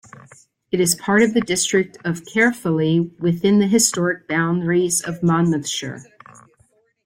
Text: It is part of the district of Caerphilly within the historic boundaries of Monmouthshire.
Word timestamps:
It 0.71 0.79
is 0.79 0.95
part 0.95 1.21
of 1.21 1.35
the 1.35 1.41
district 1.41 1.99
of 2.03 2.23
Caerphilly 2.25 3.13
within 3.19 3.59
the 3.59 3.67
historic 3.67 4.27
boundaries 4.27 4.99
of 4.99 5.21
Monmouthshire. 5.21 6.01